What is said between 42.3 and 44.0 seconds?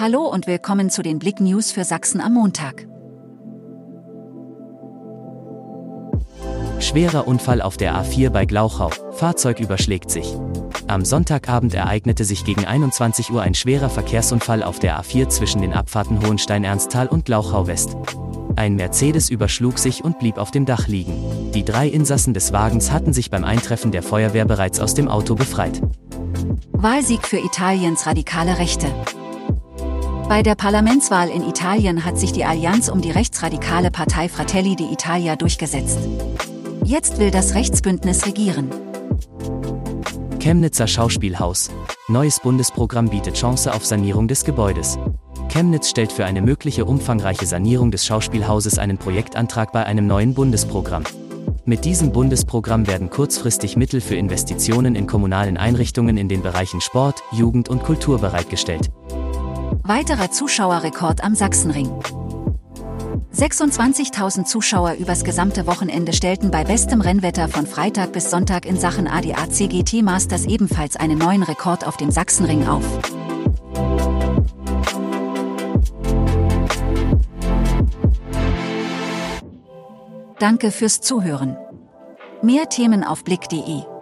Bundesprogramm bietet Chance auf